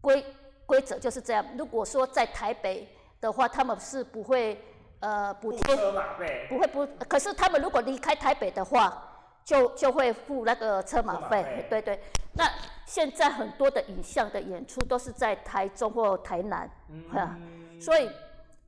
[0.00, 0.24] 规
[0.64, 2.88] 规则就是这样，如果说在台北
[3.20, 4.58] 的话，他们是不会
[5.00, 9.02] 呃补贴，车马费，不会不，可是他们如果离开台北的话，
[9.44, 11.42] 就就会付那个车马费。
[11.42, 12.00] 费，对对。
[12.34, 12.44] 那
[12.86, 16.70] 现在很多的影像的演出都是在台中或台南，
[17.12, 17.36] 哈、
[17.80, 18.08] 所以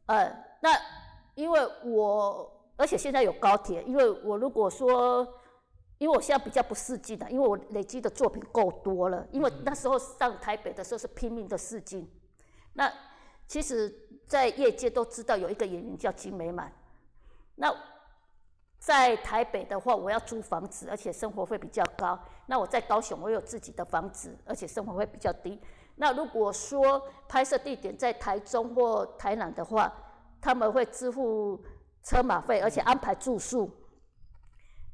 [0.07, 0.71] 呃，那
[1.35, 5.27] 因为我，而且现在有高铁，因为我如果说，
[5.99, 12.11] 因为我现在比较不试镜的，因为我累积的作品够多了，因为那时候上台北的时候是拼命的试镜，
[12.73, 12.93] 那
[13.47, 13.95] 其实，
[14.31, 16.73] 在业界都知道有一个演员叫金美满，
[17.57, 17.75] 那
[18.79, 22.17] 在台北的话，我要租房子，而且生活费比较高。
[22.47, 25.61] 那我在高雄，我有自己的房子，而且生活费比较低。
[25.97, 29.93] 那如果说拍摄地点在台中或台南的话，
[30.41, 31.61] 他们会支付
[32.05, 33.69] 车马费，而且安排住宿。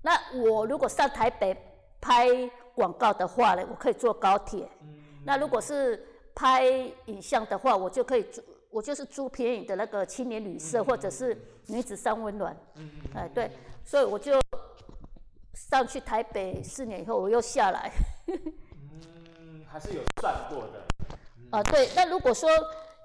[0.01, 1.55] 那我如果上台北
[2.01, 2.27] 拍
[2.75, 4.67] 广告的话呢，我可以坐高铁。
[5.27, 6.65] 那如果是拍
[7.05, 8.41] 影像的话，我就可以租，
[8.77, 11.35] 我就是租便宜的那个青年旅社，或者是
[11.69, 12.55] 女子三温暖。
[13.15, 13.51] 哎，对，
[13.83, 14.39] 所以我就
[15.55, 17.91] 上去台北四年以后，我又下来。
[18.27, 20.85] 嗯，还是有算过的。
[21.53, 21.89] 啊，对。
[21.97, 22.51] 那如果说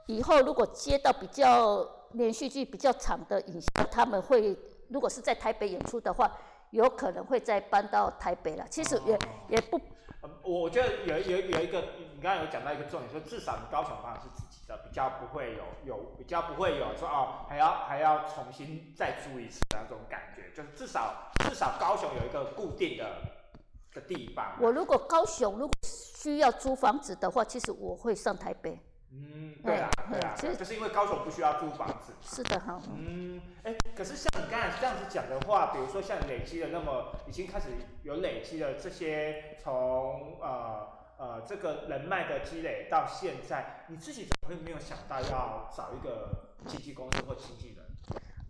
[0.07, 4.53] 以后如果接到比较连续剧比较长的影像，他们会
[4.89, 6.29] 如果是在台北演出的话，
[6.71, 8.65] 有可能会再搬到台北了。
[8.69, 9.79] 其实也、也不
[10.19, 11.79] 呃我我觉得有有有一个，
[12.13, 14.43] 你刚刚有讲到一个重点，说至少你高雄方是自
[14.77, 23.15] 比较不会有有比较不会有说哦还要还要重新再租一次的那种感觉，就是至少至少高雄有一个固定的
[23.93, 24.55] 的地方。
[24.59, 28.79] 我如果高雄如果需要租房子的话，其实我会上台北。
[29.13, 32.13] 嗯，对啊嗯对啊，其实就是因为高雄不需要租房子。
[32.21, 32.79] 是的哈。
[32.95, 37.67] 嗯，哎、可是像你刚才这样子讲的话，比如说像累积了那么已经开始
[38.03, 40.87] 有累积了这些从呃
[41.21, 47.85] 呃这个人脉的积累到现在，你自己怎么会没有想到要找一个经纪公司或经纪人？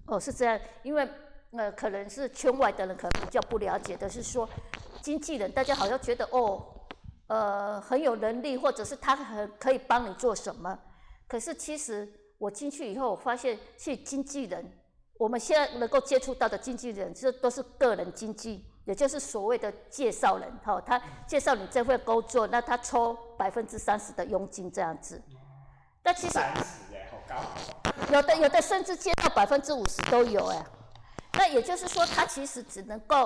[0.05, 1.05] 哦，是这样，因为
[1.51, 4.47] 呃，可能是圈外的人可能比较不了解的是说，
[5.01, 6.65] 经纪人大家好像觉得哦，
[7.27, 10.79] 呃，很有能力，或者是他很可以帮你做什么。
[11.27, 12.07] 可是其实
[12.37, 14.65] 我进去以后，我发现去经纪人，
[15.17, 25.21] 我们现在能够接触到的经纪人，这都是个人经纪，也就是所谓的介绍人，哈、他介绍你这份工作，那他抽百分之三十的佣金这样子。
[26.03, 26.39] 那其实。
[28.11, 30.65] 有的有的甚至接到百分之五十都有哎，
[31.35, 33.25] 那也就是说，他其实只能够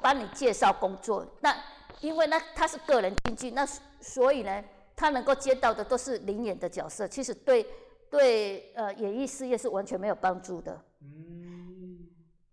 [0.00, 1.26] 帮你介绍工作。
[1.40, 1.54] 那
[2.00, 3.68] 因为那他是个人经济，那
[4.00, 4.64] 所以呢，
[4.96, 7.66] 他能够接到的都是零演的角色，其实对
[8.08, 10.80] 对呃演艺事业是完全没有帮助的。
[11.02, 11.47] 嗯，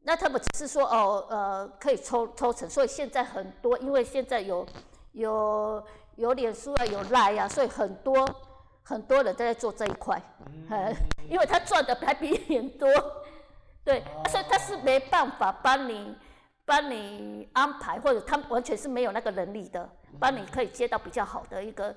[0.08, 4.66] 那他们只是说哦呃可以抽抽成，所以现在很多因为现在有
[5.14, 5.84] 有
[6.16, 8.24] 有脸书啊有赖啊，所以很多
[8.84, 10.22] 很多人都在做这一块，
[10.70, 10.94] 呃，
[11.28, 12.88] 因为他赚的还比人多，
[13.84, 16.16] 对，所以他是没办法帮你
[16.66, 19.90] 帮你安排，或者他完全是没有那个能力的，
[20.20, 21.96] 帮你可以接到比较好的一个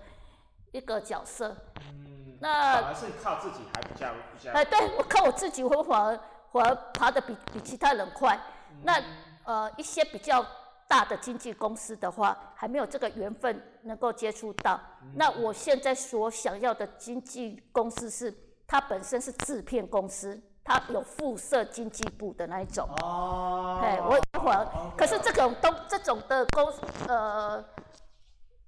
[0.73, 1.55] 一个角色。
[1.77, 4.53] 嗯，那反而是靠自己还比较比较。
[4.53, 6.19] 哎，对我靠我自己，我反而
[6.53, 8.39] 反而爬得比比其他人快。
[8.83, 9.03] 那
[9.45, 10.45] 呃一些比较
[10.87, 14.81] 大的经纪公司的话，还没有这个缘分能够接触到。
[15.15, 18.35] 那我现在所想要的经纪公司是，
[18.67, 22.89] 它本身是制片公司，它有附设经纪部的那一种。
[23.03, 23.81] 哦。
[23.83, 26.73] 哎，我一会儿，哦可是这种东这种的公
[27.07, 27.63] 呃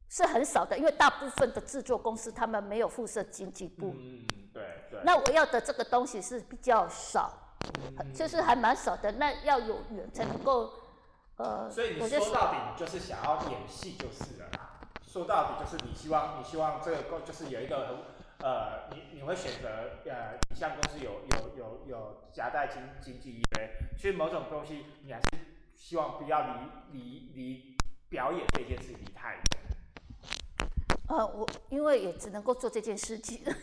[0.09, 3.95] 是很少的，因为大部分的制作公司他们没有附设经纪部。
[3.97, 5.01] 嗯，对对。
[5.05, 7.33] 那我要的这个东西是比较少，
[7.99, 9.13] 嗯就是还蛮少的。
[9.13, 10.73] 那要有缘才能够，
[11.37, 14.81] 呃，所以你我说到底，你就是想要演戏就是了啦。
[15.07, 19.69] 说到底就是你希望，你希望这个公就是有一个很呃，你你会选择
[20.07, 25.27] 呃，影像公司有有有有夹带经经济约，所以某种东西你还是
[25.75, 26.53] 希望不要离
[26.93, 27.77] 离离
[28.09, 29.43] 表演这件事离太远。
[31.09, 33.45] 呃，我因为也只能够做这件事情。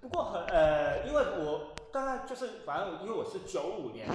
[0.00, 4.06] 不过很呃，因为我大概就是反正因为我是九五年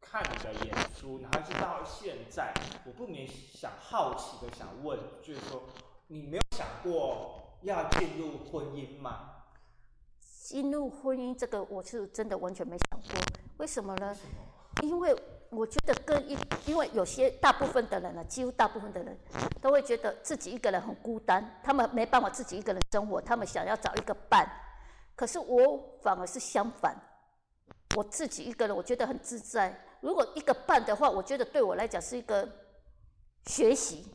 [0.00, 2.52] 看你的演出，然后一直到现在，
[2.84, 5.62] 我不免想好奇的想问，就是说
[6.08, 9.30] 你没有想过要进入婚姻吗？
[10.20, 13.08] 进入婚姻这个，我是真的完全没想过。
[13.58, 14.14] 为什么呢？
[14.82, 15.16] 因为
[15.50, 16.36] 我觉得跟一，
[16.66, 19.16] 因为有些大部分的人呢，几乎大部分的人
[19.60, 24.46] 都会觉得自己一个人很孤单，他们没办法自己一个人生活，他们想要找一个伴。
[25.14, 26.96] 可是我反而是相反，
[27.96, 29.84] 我自己一个人，我觉得很自在。
[30.00, 32.48] 如果一个伴的话，我觉得对我来讲是一个
[33.46, 34.12] 学习，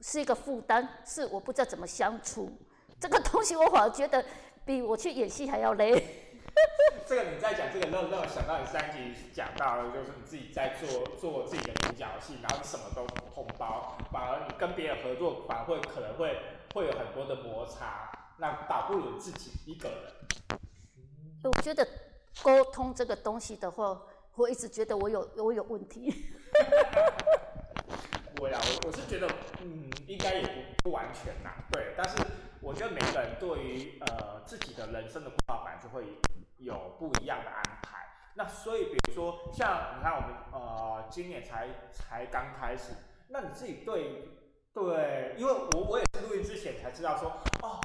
[0.00, 2.50] 是一个负担，是我不知道怎么相处。
[2.98, 4.24] 这个东西我反而觉得
[4.64, 6.30] 比我去演戏还要累。
[7.06, 13.04] 这个你在讲这个，让让我想到你上集讲到的，就是你自己在做做自己的独角戏，然后你什么都
[13.34, 16.38] 通包，反而你跟别人合作，反而会可能会
[16.74, 20.12] 会有很多的摩擦，那倒不如自己一个人。
[21.44, 21.86] 我觉得
[22.42, 24.02] 沟通这个东西的话，
[24.34, 26.12] 我一直觉得我有我有问题。
[28.42, 29.28] 我呀，我我是觉得，
[29.60, 30.50] 嗯，应该也不
[30.82, 31.94] 不完全啦，对。
[31.96, 32.16] 但是
[32.60, 36.04] 我觉得每个人对于呃自己的人生的规划，本来就会
[36.56, 38.04] 有不一样的安排。
[38.34, 42.92] 那所以，比如说像你看我们呃今年才才刚开始，
[43.28, 44.28] 那你自己对
[44.74, 47.30] 对，因为我我也是录音之前才知道说，
[47.62, 47.78] 哦，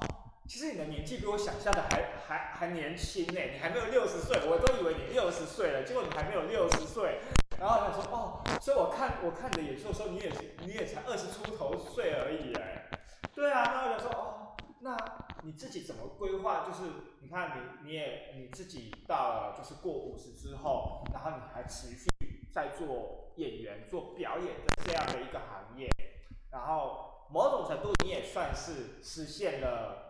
[0.48, 7.20] 其实你的年纪比我想象的还还还年轻呢，你还没有六十岁，我都以为你六十岁了，结果你还没有六十岁。
[7.60, 12.88] 然后他说哦，所以我看我看你的演出的时候，你也是你也才二十出头岁而已哎，
[13.34, 14.96] 对啊，那我就说哦，那
[15.42, 16.66] 你自己怎么规划？
[16.66, 16.90] 就是
[17.20, 22.08] 你看你你也你自己到了就是过五十之后，然后你还持续
[22.50, 25.90] 在做演员、做表演的这样的一个行业，
[26.50, 30.07] 然后某种程度你也算是实现了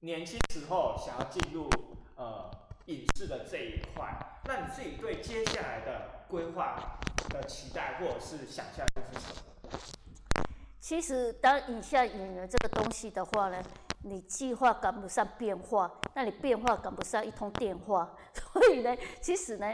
[0.00, 1.68] 年轻时候想要进入
[2.16, 2.50] 呃
[2.86, 4.08] 影视的这一块。
[4.44, 6.98] 那你自己对接下来的规划
[7.28, 9.78] 的期待或者是想象又是什么？
[10.80, 13.62] 其实当影像演员这个东西的话呢，
[14.02, 19.72] 你计划赶不上变化，那你变化赶不上一通电话， 所以呢，其实呢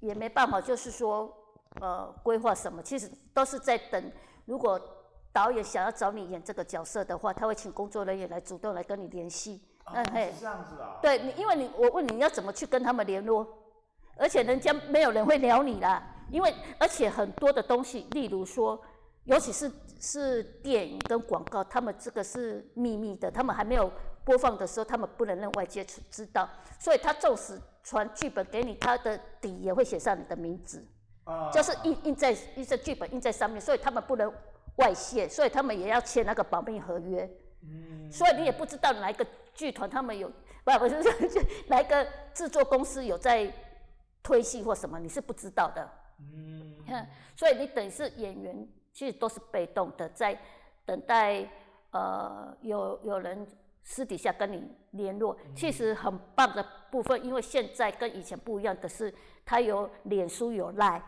[0.00, 1.32] 也没办法，就是说
[1.80, 4.12] 呃规划什么，其实都是在等。
[4.44, 5.01] 如果
[5.32, 9.62] 导演想要找你演这个角色的话，他会请工作人员来主动来跟你联系。
[9.92, 10.32] 那哦嘿。
[10.34, 10.98] 是这样子啊？
[11.00, 13.46] 对你，因为你我问你要怎么去跟他们联络，
[14.16, 18.80] 而且人家没有人会聊你啦，因为而且很多的东西，例如说，
[19.24, 19.70] 尤其是
[20.00, 23.90] 是电影跟广告，他们这个是秘密的，他们还没有
[24.24, 30.86] 播放的时候，他们不能让外界知知道，所以他纵使传剧本给你，他的底也会写上你的名字，
[31.24, 31.50] 啊。
[31.50, 34.32] 就是印印在印在剧本印在上面，所以他们不能
[34.76, 37.28] 外泄，所以他们也要签那个保密合约。
[37.64, 40.30] 嗯所以你也不知道哪一个剧团他们有，
[40.64, 41.02] 不不是
[41.68, 43.50] 哪一个制作公司有在
[44.22, 45.88] 推戏或什么，你是不知道的。
[46.18, 47.06] 嗯嗯，
[47.36, 50.38] 所以你等于是演员，其实都是被动的，在
[50.84, 51.48] 等待
[51.92, 53.46] 呃有有人
[53.82, 55.36] 私底下跟你联络。
[55.54, 59.12] 其实很棒的部分，因为现在跟以前不一样的是，
[59.44, 61.02] 他有脸书有赖。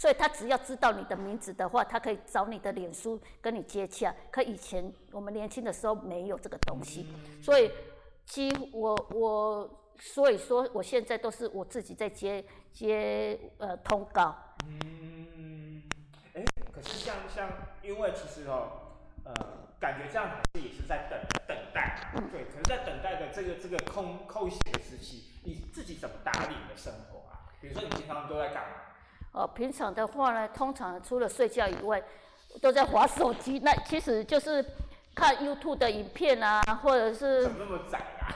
[0.00, 4.14] 所以他只要知道你的名字的话，他可以找你的脸书跟你接洽。
[4.30, 7.06] 可以前我们年轻的时候没有这个东西，
[7.42, 7.70] 所以
[8.24, 12.42] 几乎我我所以说我现在都是我自己在接
[12.72, 14.34] 接呃通告。
[14.64, 15.82] 嗯，
[16.32, 16.42] 哎，
[16.72, 17.50] 可是像像，
[17.82, 18.96] 因为其实哦，
[19.26, 19.34] 呃，
[19.78, 22.46] 感觉这样还是也是在等等待嘛，对。
[22.46, 27.52] 可是，在等待的这个这个空空闲的时期，你自己怎么打理你的生活啊？
[27.60, 28.76] 比如说，你平常都在干嘛？
[29.32, 32.02] 哦，平常的话呢，通常除了睡觉以外，
[32.60, 33.60] 都在划手机。
[33.60, 34.64] 那其实就是
[35.14, 38.26] 看 YouTube 的影片啊，或者是怎么那么窄啊？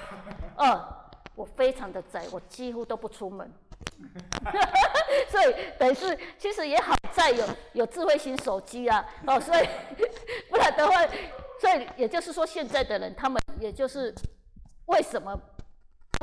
[0.56, 0.94] 哦，
[1.34, 3.50] 我非常的宅，我几乎都不出门，
[5.28, 9.66] 所以等于是其实也好在有有智慧型手机啊，哦，所以
[10.48, 11.04] 不然的话，
[11.60, 14.14] 所以也就是说现在的人他们也就是
[14.86, 15.36] 为什么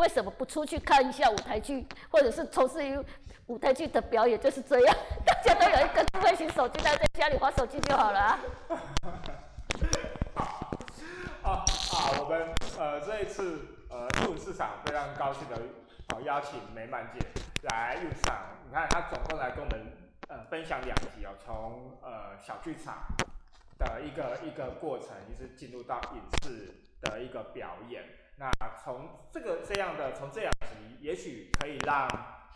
[0.01, 2.99] 为什么不出去看一下舞台剧，或者是从事于
[3.45, 8.39] 舞台剧的表演，就是这样，大家都有一个智慧型手机，那在家里玩手机就好了啊。
[11.43, 11.65] 啊啊，
[12.19, 12.49] 我们
[12.79, 15.55] 呃这一次呃入市场非常高兴的，
[16.09, 17.19] 好邀请美满姐
[17.69, 18.35] 来入场。
[18.65, 19.85] 你看她总共来跟我们
[20.29, 23.03] 呃分享两集哦，从呃小剧场
[23.77, 28.03] 的一个一个过程，一直进入到影视的一个表演。
[28.41, 28.51] 那
[28.83, 32.07] 从这个这样的从这两集，也许可以让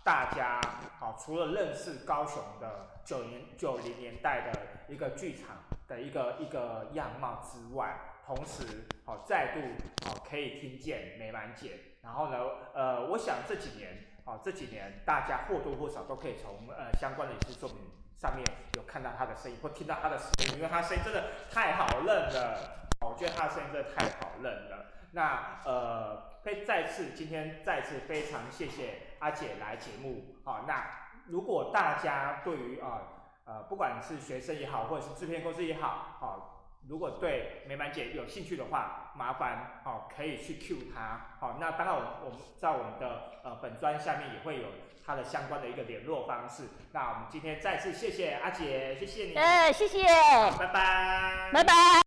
[0.04, 0.60] 大家
[0.98, 5.58] 好除了认识高雄的九零九零年代的一个剧场
[5.88, 9.62] 的一个一个样貌之外，同时好再度
[10.10, 11.74] 好可以听见美满姐。
[12.02, 12.38] 然后呢，
[12.74, 17.78] 呃，我想这几年好这几年大家或多或少都可以从呃相关的影视作品
[18.18, 18.44] 上面
[18.76, 22.88] 有看到她的声音或听到她的声音，因为她声音真的太好认了。
[23.02, 24.94] 我觉得她的声音真的太好认了。
[25.16, 30.36] 那呃，非再次今天再次非常谢谢阿姐来节目。
[30.44, 30.86] 好，那
[31.28, 33.02] 如果大家对于啊
[33.46, 41.38] 呃不管是学生也好，或者是制片公司也好，好，如果对美满姐有兴趣的话，麻烦哦可以去 Q 她。
[41.40, 44.68] 好，那当然我我们在我们的呃本专下面也会有
[45.06, 46.64] 她的相关的一个联络方式。
[46.92, 50.04] 那我们今天再次谢谢阿姐，谢谢你，哎，谢谢，
[50.60, 52.05] 拜拜，拜拜。